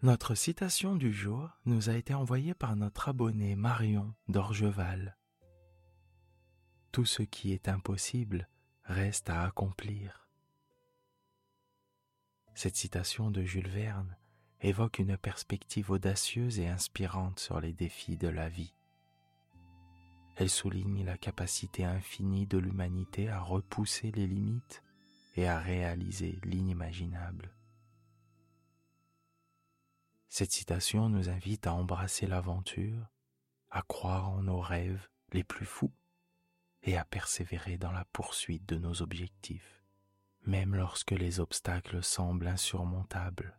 Notre 0.00 0.36
citation 0.36 0.94
du 0.94 1.12
jour 1.12 1.50
nous 1.64 1.90
a 1.90 1.94
été 1.94 2.14
envoyée 2.14 2.54
par 2.54 2.76
notre 2.76 3.08
abonné 3.08 3.56
Marion 3.56 4.14
d'Orgeval. 4.28 5.16
Tout 6.92 7.04
ce 7.04 7.24
qui 7.24 7.52
est 7.52 7.66
impossible 7.66 8.48
reste 8.84 9.28
à 9.28 9.42
accomplir. 9.42 10.28
Cette 12.54 12.76
citation 12.76 13.32
de 13.32 13.42
Jules 13.42 13.66
Verne 13.66 14.16
évoque 14.60 15.00
une 15.00 15.16
perspective 15.16 15.90
audacieuse 15.90 16.60
et 16.60 16.68
inspirante 16.68 17.40
sur 17.40 17.60
les 17.60 17.72
défis 17.72 18.16
de 18.16 18.28
la 18.28 18.48
vie. 18.48 18.76
Elle 20.36 20.50
souligne 20.50 21.04
la 21.04 21.18
capacité 21.18 21.84
infinie 21.84 22.46
de 22.46 22.58
l'humanité 22.58 23.28
à 23.30 23.40
repousser 23.40 24.12
les 24.12 24.28
limites 24.28 24.84
et 25.34 25.48
à 25.48 25.58
réaliser 25.58 26.38
l'inimaginable. 26.44 27.57
Cette 30.28 30.52
citation 30.52 31.08
nous 31.08 31.28
invite 31.28 31.66
à 31.66 31.74
embrasser 31.74 32.26
l'aventure, 32.26 33.06
à 33.70 33.82
croire 33.82 34.28
en 34.30 34.42
nos 34.42 34.60
rêves 34.60 35.08
les 35.32 35.44
plus 35.44 35.66
fous 35.66 35.92
et 36.82 36.96
à 36.96 37.04
persévérer 37.04 37.78
dans 37.78 37.92
la 37.92 38.04
poursuite 38.06 38.66
de 38.66 38.76
nos 38.76 39.02
objectifs, 39.02 39.84
même 40.42 40.74
lorsque 40.74 41.12
les 41.12 41.40
obstacles 41.40 42.02
semblent 42.02 42.46
insurmontables. 42.46 43.58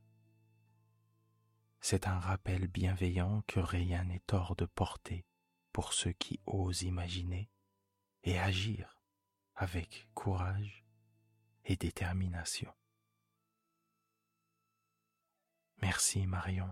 C'est 1.81 2.07
un 2.07 2.19
rappel 2.19 2.67
bienveillant 2.67 3.43
que 3.47 3.59
rien 3.59 4.03
n'est 4.03 4.23
hors 4.31 4.55
de 4.55 4.65
portée 4.65 5.25
pour 5.71 5.93
ceux 5.93 6.11
qui 6.11 6.39
osent 6.45 6.83
imaginer 6.83 7.49
et 8.23 8.37
agir 8.37 9.01
avec 9.55 10.09
courage 10.13 10.85
et 11.65 11.75
détermination. 11.75 12.73
Merci 15.81 16.27
Marion. 16.27 16.69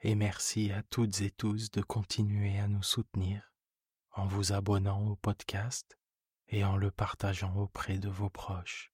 Et 0.00 0.14
merci 0.14 0.70
à 0.70 0.82
toutes 0.82 1.22
et 1.22 1.30
tous 1.30 1.70
de 1.70 1.80
continuer 1.80 2.58
à 2.58 2.68
nous 2.68 2.82
soutenir 2.82 3.52
en 4.12 4.26
vous 4.26 4.52
abonnant 4.52 5.06
au 5.08 5.16
podcast 5.16 5.98
et 6.48 6.64
en 6.64 6.76
le 6.76 6.90
partageant 6.90 7.54
auprès 7.56 7.98
de 7.98 8.08
vos 8.08 8.30
proches. 8.30 8.92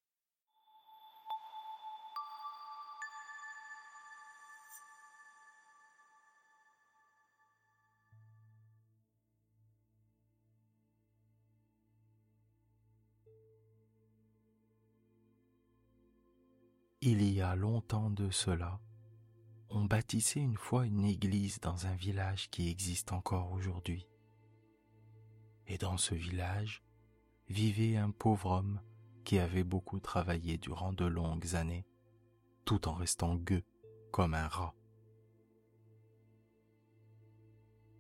Il 17.07 17.23
y 17.23 17.43
a 17.43 17.55
longtemps 17.55 18.09
de 18.09 18.31
cela, 18.31 18.81
on 19.69 19.85
bâtissait 19.85 20.41
une 20.41 20.57
fois 20.57 20.87
une 20.87 21.05
église 21.05 21.61
dans 21.61 21.85
un 21.87 21.95
village 21.95 22.49
qui 22.49 22.71
existe 22.71 23.13
encore 23.13 23.53
aujourd'hui. 23.53 24.09
Et 25.67 25.77
dans 25.77 25.99
ce 25.99 26.15
village 26.15 26.83
vivait 27.47 27.99
un 27.99 28.11
pauvre 28.11 28.53
homme 28.53 28.81
qui 29.23 29.39
avait 29.39 29.65
beaucoup 29.65 30.01
travaillé 30.01 30.57
durant 30.57 30.95
de 30.95 31.05
longues 31.05 31.55
années, 31.57 31.85
tout 32.65 32.89
en 32.89 32.95
restant 32.95 33.37
gueux 33.37 33.65
comme 34.11 34.33
un 34.33 34.49
rat. 34.49 34.75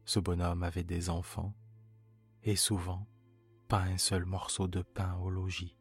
Ce 0.06 0.18
bonhomme 0.18 0.62
avait 0.62 0.82
des 0.82 1.10
enfants, 1.10 1.52
et 2.42 2.56
souvent 2.56 3.06
pas 3.68 3.82
un 3.82 3.98
seul 3.98 4.24
morceau 4.24 4.66
de 4.66 4.80
pain 4.80 5.14
au 5.16 5.28
logis. 5.28 5.76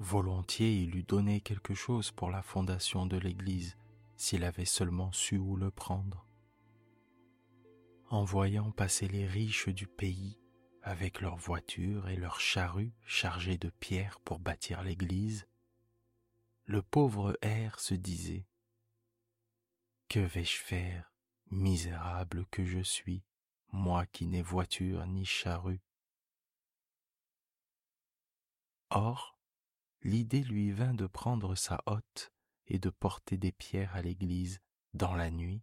Volontiers 0.00 0.82
il 0.82 0.94
eût 0.94 1.02
donné 1.02 1.40
quelque 1.40 1.74
chose 1.74 2.12
pour 2.12 2.30
la 2.30 2.42
fondation 2.42 3.04
de 3.04 3.16
l'Église 3.16 3.76
s'il 4.16 4.44
avait 4.44 4.64
seulement 4.64 5.10
su 5.10 5.38
où 5.38 5.56
le 5.56 5.72
prendre. 5.72 6.24
En 8.08 8.24
voyant 8.24 8.70
passer 8.70 9.08
les 9.08 9.26
riches 9.26 9.68
du 9.68 9.88
pays 9.88 10.38
avec 10.82 11.20
leurs 11.20 11.36
voitures 11.36 12.08
et 12.08 12.16
leurs 12.16 12.40
charrues 12.40 12.92
chargées 13.04 13.58
de 13.58 13.70
pierres 13.70 14.20
pour 14.20 14.38
bâtir 14.38 14.82
l'Église, 14.82 15.48
le 16.64 16.80
pauvre 16.80 17.36
air 17.42 17.80
se 17.80 17.94
disait 17.94 18.46
Que 20.08 20.20
vais-je 20.20 20.58
faire, 20.58 21.12
misérable 21.50 22.46
que 22.52 22.64
je 22.64 22.80
suis, 22.80 23.24
moi 23.72 24.06
qui 24.06 24.26
n'ai 24.26 24.42
voiture 24.42 25.06
ni 25.06 25.24
charrue? 25.24 25.80
Or, 28.90 29.37
l'idée 30.02 30.42
lui 30.42 30.70
vint 30.72 30.94
de 30.94 31.06
prendre 31.06 31.54
sa 31.54 31.82
hotte 31.86 32.32
et 32.66 32.78
de 32.78 32.90
porter 32.90 33.36
des 33.36 33.52
pierres 33.52 33.94
à 33.94 34.02
l'église 34.02 34.60
dans 34.94 35.14
la 35.14 35.30
nuit 35.30 35.62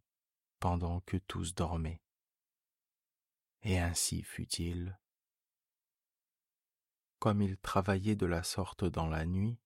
pendant 0.60 1.02
que 1.02 1.18
tous 1.18 1.54
dormaient. 1.54 2.02
Et 3.62 3.80
ainsi 3.80 4.24
fut-il. 4.24 5.00
Comme 7.20 7.42
il 7.42 7.58
travaillait 7.58 8.16
de 8.16 8.26
la 8.26 8.44
sorte 8.44 8.86
dans 8.86 9.08
la 9.08 9.26
nuit, 9.26 9.60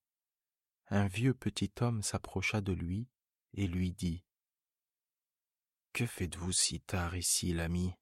un 0.88 1.07
vieux 1.07 1.34
petit 1.34 1.72
homme 1.81 2.01
s'approcha 2.01 2.62
de 2.62 2.74
lui 2.74 3.09
et 3.53 3.68
lui 3.68 3.91
dit 3.91 4.24
Que 5.94 6.06
faites-vous 6.06 6.51
si 6.51 6.81
tard 6.81 7.16
ici, 7.16 7.53
l'ami 7.53 7.94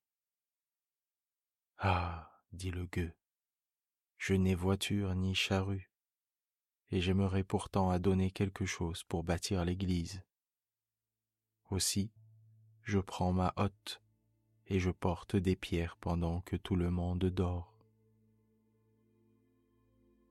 Ah, 1.78 2.44
dit 2.52 2.72
le 2.72 2.86
gueux, 2.86 3.16
je 4.18 4.34
n'ai 4.34 4.56
voiture 4.56 5.16
ni 5.16 5.36
charrue 5.36 5.87
et 6.92 7.02
j'aimerais 7.02 7.44
pourtant 7.44 7.90
à 7.90 8.00
donner 8.00 8.32
quelque 8.32 8.66
chose 8.66 9.04
pour 9.04 9.24
bâtir 9.24 9.66
l'église. 9.66 10.24
Aussi, 11.70 12.12
je 12.84 13.00
prends 13.00 13.34
ma 13.34 13.54
hotte 13.58 14.02
et 14.68 14.80
je 14.80 14.92
porte 14.92 15.36
des 15.36 15.56
pierres 15.56 15.98
pendant 15.98 16.42
que 16.42 16.56
tout 16.56 16.76
le 16.76 16.90
monde 16.90 17.26
dort. 17.26 17.74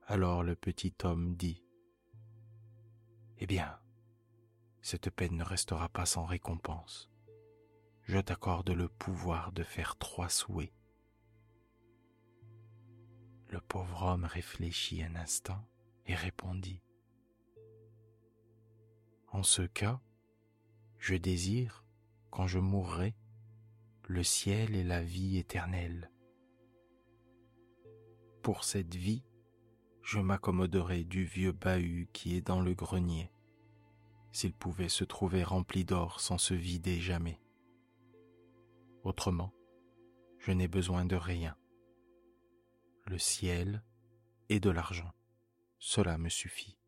Alors 0.06 0.42
le 0.42 0.54
petit 0.54 0.94
homme 1.02 1.34
dit, 1.34 1.62
Eh 3.38 3.46
bien, 3.46 3.78
cette 4.80 5.10
peine 5.10 5.36
ne 5.36 5.44
restera 5.44 5.88
pas 5.88 6.06
sans 6.06 6.24
récompense. 6.24 7.10
Je 8.04 8.18
t'accorde 8.18 8.70
le 8.70 8.88
pouvoir 8.88 9.50
de 9.52 9.64
faire 9.64 9.96
trois 9.96 10.28
souhaits. 10.28 10.72
Le 13.48 13.60
pauvre 13.60 14.02
homme 14.02 14.24
réfléchit 14.24 15.02
un 15.02 15.16
instant 15.16 15.66
et 16.06 16.14
répondit 16.14 16.82
En 19.28 19.42
ce 19.42 19.62
cas, 19.62 20.00
je 20.98 21.14
désire, 21.14 21.84
quand 22.30 22.46
je 22.46 22.58
mourrai, 22.58 23.14
le 24.04 24.22
ciel 24.22 24.74
et 24.76 24.84
la 24.84 25.02
vie 25.02 25.36
éternelle. 25.36 26.10
Pour 28.42 28.64
cette 28.64 28.94
vie, 28.94 29.24
je 30.02 30.20
m'accommoderai 30.20 31.02
du 31.02 31.24
vieux 31.24 31.52
bahut 31.52 32.08
qui 32.12 32.36
est 32.36 32.46
dans 32.46 32.60
le 32.60 32.74
grenier, 32.74 33.32
s'il 34.30 34.52
pouvait 34.52 34.88
se 34.88 35.02
trouver 35.02 35.42
rempli 35.42 35.84
d'or 35.84 36.20
sans 36.20 36.38
se 36.38 36.54
vider 36.54 37.00
jamais. 37.00 37.40
Autrement, 39.02 39.52
je 40.38 40.52
n'ai 40.52 40.68
besoin 40.68 41.04
de 41.04 41.16
rien. 41.16 41.56
Le 43.06 43.18
ciel 43.18 43.82
et 44.48 44.60
de 44.60 44.70
l'argent. 44.70 45.12
Cela 45.78 46.18
me 46.18 46.28
suffit. 46.28 46.78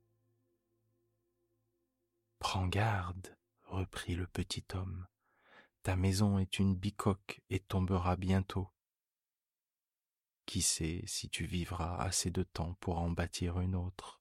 Prends 2.38 2.66
garde, 2.66 3.36
reprit 3.64 4.14
le 4.14 4.26
petit 4.26 4.64
homme, 4.74 5.06
ta 5.82 5.96
maison 5.96 6.38
est 6.38 6.58
une 6.58 6.74
bicoque 6.74 7.40
et 7.50 7.60
tombera 7.60 8.16
bientôt. 8.16 8.70
Qui 10.46 10.62
sait 10.62 11.02
si 11.06 11.28
tu 11.28 11.46
vivras 11.46 11.96
assez 11.98 12.30
de 12.30 12.42
temps 12.42 12.74
pour 12.74 12.98
en 12.98 13.10
bâtir 13.10 13.60
une 13.60 13.74
autre? 13.74 14.20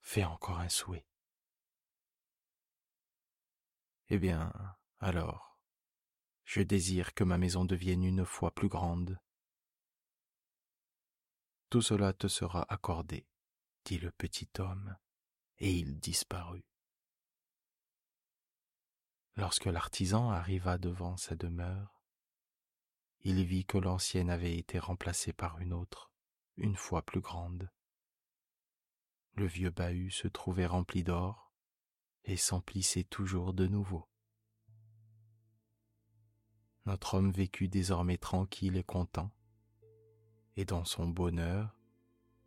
Fais 0.00 0.24
encore 0.24 0.58
un 0.58 0.68
souhait. 0.68 1.06
Eh 4.08 4.18
bien, 4.18 4.52
alors, 4.98 5.58
je 6.44 6.60
désire 6.60 7.14
que 7.14 7.24
ma 7.24 7.38
maison 7.38 7.64
devienne 7.64 8.04
une 8.04 8.24
fois 8.24 8.52
plus 8.52 8.68
grande. 8.68 9.18
Tout 11.72 11.80
cela 11.80 12.12
te 12.12 12.28
sera 12.28 12.66
accordé, 12.70 13.26
dit 13.86 13.96
le 13.96 14.10
petit 14.10 14.50
homme, 14.58 14.94
et 15.56 15.72
il 15.72 15.98
disparut. 15.98 16.66
Lorsque 19.36 19.64
l'artisan 19.64 20.28
arriva 20.28 20.76
devant 20.76 21.16
sa 21.16 21.34
demeure, 21.34 22.02
il 23.20 23.42
vit 23.46 23.64
que 23.64 23.78
l'ancienne 23.78 24.28
avait 24.28 24.58
été 24.58 24.78
remplacée 24.78 25.32
par 25.32 25.60
une 25.60 25.72
autre, 25.72 26.12
une 26.58 26.76
fois 26.76 27.00
plus 27.00 27.22
grande. 27.22 27.70
Le 29.32 29.46
vieux 29.46 29.70
bahut 29.70 30.10
se 30.10 30.28
trouvait 30.28 30.66
rempli 30.66 31.02
d'or, 31.02 31.54
et 32.24 32.36
s'emplissait 32.36 33.04
toujours 33.04 33.54
de 33.54 33.66
nouveau. 33.66 34.06
Notre 36.84 37.14
homme 37.14 37.32
vécut 37.32 37.68
désormais 37.68 38.18
tranquille 38.18 38.76
et 38.76 38.84
content, 38.84 39.32
et 40.56 40.64
dans 40.64 40.84
son 40.84 41.08
bonheur, 41.08 41.76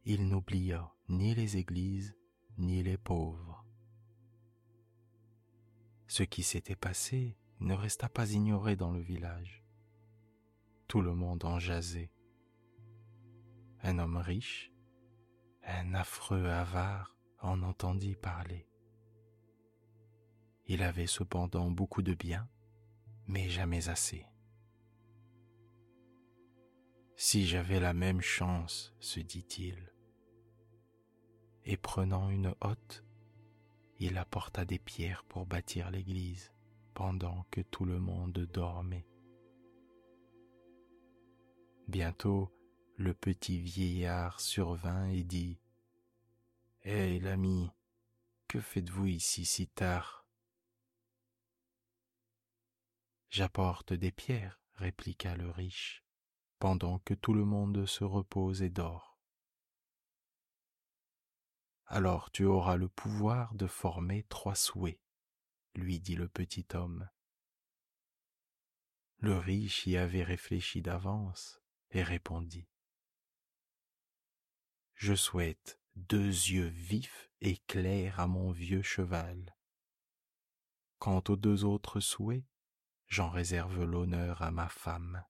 il 0.05 0.27
n'oublia 0.27 0.91
ni 1.09 1.33
les 1.33 1.57
églises 1.57 2.15
ni 2.57 2.83
les 2.83 2.97
pauvres. 2.97 3.65
Ce 6.07 6.23
qui 6.23 6.43
s'était 6.43 6.75
passé 6.75 7.37
ne 7.59 7.73
resta 7.73 8.07
pas 8.09 8.31
ignoré 8.31 8.75
dans 8.75 8.91
le 8.91 9.01
village. 9.01 9.63
Tout 10.87 11.01
le 11.01 11.13
monde 11.13 11.43
en 11.45 11.59
jasait. 11.59 12.11
Un 13.81 13.99
homme 13.99 14.17
riche, 14.17 14.71
un 15.63 15.93
affreux 15.95 16.45
avare 16.45 17.15
en 17.39 17.63
entendit 17.63 18.15
parler. 18.15 18.67
Il 20.67 20.83
avait 20.83 21.07
cependant 21.07 21.69
beaucoup 21.69 22.01
de 22.01 22.13
biens, 22.13 22.47
mais 23.27 23.49
jamais 23.49 23.89
assez. 23.89 24.25
Si 27.17 27.47
j'avais 27.47 27.79
la 27.79 27.93
même 27.93 28.21
chance, 28.21 28.93
se 28.99 29.21
dit-il. 29.21 29.93
Et 31.63 31.77
prenant 31.77 32.29
une 32.29 32.53
hotte, 32.59 33.05
il 33.99 34.17
apporta 34.17 34.65
des 34.65 34.79
pierres 34.79 35.23
pour 35.23 35.45
bâtir 35.45 35.89
l'église 35.91 36.51
pendant 36.93 37.45
que 37.51 37.61
tout 37.61 37.85
le 37.85 37.99
monde 37.99 38.39
dormait. 38.53 39.07
Bientôt, 41.87 42.51
le 42.97 43.13
petit 43.13 43.59
vieillard 43.59 44.39
survint 44.41 45.07
et 45.07 45.23
dit 45.23 45.59
Hé 46.83 47.19
l'ami, 47.19 47.71
que 48.47 48.59
faites-vous 48.59 49.07
ici 49.07 49.45
si 49.45 49.67
tard 49.67 50.25
J'apporte 53.29 53.93
des 53.93 54.11
pierres, 54.11 54.59
répliqua 54.75 55.35
le 55.35 55.49
riche, 55.49 56.04
pendant 56.59 56.99
que 56.99 57.13
tout 57.13 57.33
le 57.33 57.45
monde 57.45 57.85
se 57.85 58.03
repose 58.03 58.61
et 58.61 58.69
dort. 58.69 59.19
Alors 61.87 62.31
tu 62.31 62.45
auras 62.45 62.77
le 62.77 62.89
pouvoir 62.89 63.53
de 63.53 63.67
former 63.67 64.23
trois 64.23 64.55
souhaits, 64.55 64.99
lui 65.75 65.99
dit 65.99 66.15
le 66.15 66.27
petit 66.27 66.65
homme. 66.73 67.07
Le 69.17 69.37
riche 69.37 69.85
y 69.85 69.97
avait 69.97 70.23
réfléchi 70.23 70.81
d'avance 70.81 71.61
et 71.91 72.03
répondit. 72.03 72.67
Je 74.95 75.13
souhaite 75.13 75.79
deux 75.95 76.27
yeux 76.27 76.67
vifs 76.67 77.29
et 77.41 77.57
clairs 77.67 78.19
à 78.19 78.27
mon 78.27 78.51
vieux 78.51 78.81
cheval. 78.81 79.55
Quant 80.99 81.23
aux 81.29 81.35
deux 81.35 81.65
autres 81.65 81.99
souhaits, 81.99 82.45
j'en 83.07 83.29
réserve 83.29 83.83
l'honneur 83.83 84.41
à 84.41 84.51
ma 84.51 84.69
femme. 84.69 85.23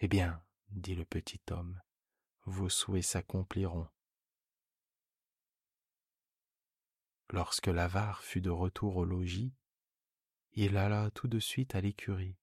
Eh 0.00 0.08
bien, 0.08 0.42
dit 0.70 0.94
le 0.94 1.04
petit 1.04 1.40
homme, 1.50 1.80
vos 2.44 2.68
souhaits 2.68 3.04
s'accompliront. 3.04 3.86
Lorsque 7.28 7.66
l'avare 7.66 8.22
fut 8.22 8.40
de 8.40 8.50
retour 8.50 8.96
au 8.96 9.04
logis, 9.04 9.54
il 10.54 10.76
alla 10.76 11.10
tout 11.10 11.28
de 11.28 11.38
suite 11.38 11.74
à 11.74 11.80
l'écurie. 11.80 12.36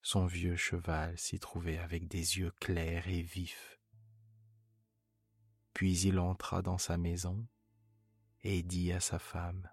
Son 0.00 0.26
vieux 0.26 0.56
cheval 0.56 1.16
s'y 1.18 1.38
trouvait 1.38 1.78
avec 1.78 2.08
des 2.08 2.38
yeux 2.38 2.52
clairs 2.52 3.06
et 3.06 3.22
vifs. 3.22 3.78
Puis 5.74 6.00
il 6.00 6.18
entra 6.18 6.62
dans 6.62 6.78
sa 6.78 6.96
maison 6.96 7.46
et 8.42 8.62
dit 8.62 8.92
à 8.92 9.00
sa 9.00 9.18
femme 9.18 9.70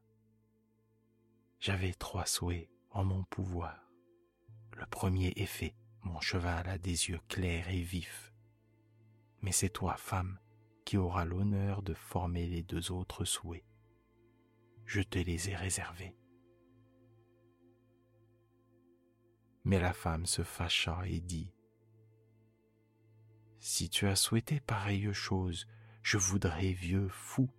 j'avais 1.59 1.93
trois 1.93 2.25
souhaits 2.25 2.69
en 2.91 3.03
mon 3.03 3.23
pouvoir. 3.25 3.91
Le 4.73 4.85
premier 4.85 5.33
est 5.35 5.45
fait, 5.45 5.75
mon 6.03 6.19
cheval 6.19 6.67
a 6.67 6.77
des 6.77 7.09
yeux 7.09 7.19
clairs 7.27 7.69
et 7.69 7.81
vifs. 7.81 8.33
Mais 9.41 9.51
c'est 9.51 9.69
toi, 9.69 9.95
femme, 9.97 10.39
qui 10.85 10.97
auras 10.97 11.25
l'honneur 11.25 11.81
de 11.81 11.93
former 11.93 12.47
les 12.47 12.63
deux 12.63 12.91
autres 12.91 13.25
souhaits. 13.25 13.65
Je 14.85 15.01
te 15.01 15.19
les 15.19 15.49
ai 15.49 15.55
réservés. 15.55 16.15
Mais 19.63 19.79
la 19.79 19.93
femme 19.93 20.25
se 20.25 20.41
fâcha 20.41 21.01
et 21.05 21.19
dit, 21.19 21.53
Si 23.59 23.89
tu 23.89 24.07
as 24.07 24.15
souhaité 24.15 24.59
pareille 24.59 25.13
chose, 25.13 25.67
je 26.01 26.17
voudrais, 26.17 26.71
vieux 26.71 27.07
fou, 27.09 27.49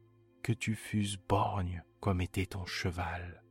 que 0.43 0.53
tu 0.53 0.75
fusses 0.75 1.19
borgne 1.19 1.85
comme 2.01 2.21
était 2.21 2.47
ton 2.47 2.67
cheval. 2.67 3.45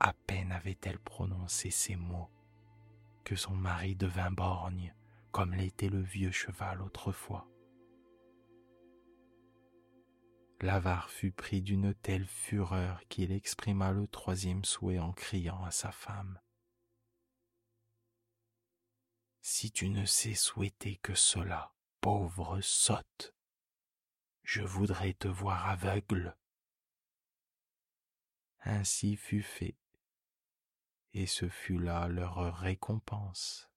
À 0.00 0.12
peine 0.12 0.52
avait-elle 0.52 0.98
prononcé 0.98 1.70
ces 1.70 1.96
mots 1.96 2.30
que 3.24 3.34
son 3.34 3.56
mari 3.56 3.96
devint 3.96 4.30
borgne 4.30 4.94
comme 5.32 5.52
l'était 5.52 5.88
le 5.88 6.00
vieux 6.00 6.30
cheval 6.30 6.80
autrefois. 6.80 7.46
L'avare 10.60 11.10
fut 11.10 11.32
pris 11.32 11.60
d'une 11.60 11.92
telle 11.92 12.26
fureur 12.26 13.06
qu'il 13.08 13.32
exprima 13.32 13.92
le 13.92 14.06
troisième 14.06 14.64
souhait 14.64 14.98
en 14.98 15.12
criant 15.12 15.62
à 15.64 15.70
sa 15.70 15.92
femme. 15.92 16.40
Si 19.42 19.70
tu 19.70 19.90
ne 19.90 20.06
sais 20.06 20.34
souhaiter 20.34 20.96
que 21.02 21.14
cela, 21.14 21.74
pauvre 22.00 22.60
sotte, 22.62 23.34
je 24.44 24.62
voudrais 24.62 25.12
te 25.12 25.28
voir 25.28 25.68
aveugle. 25.68 26.36
Ainsi 28.60 29.16
fut 29.16 29.42
fait 29.42 29.76
et 31.16 31.24
ce 31.24 31.48
fut 31.48 31.78
là 31.78 32.08
leur 32.08 32.58
récompense. 32.58 33.70